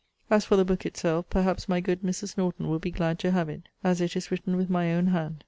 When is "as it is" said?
3.83-4.31